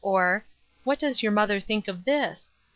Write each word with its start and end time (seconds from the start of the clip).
or 0.03 0.43
"What 0.83 0.97
does 0.97 1.21
your 1.21 1.31
mother 1.31 1.59
think 1.59 1.87
of 1.87 2.05
this?" 2.05 2.53